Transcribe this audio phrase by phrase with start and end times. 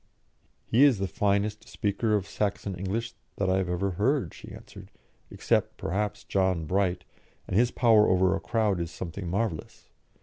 [0.65, 4.89] "He is the finest speaker of Saxon English that I have ever heard," she answered,
[5.29, 7.03] "except, perhaps, John Bright,
[7.47, 9.89] and his power over a crowd is something marvellous.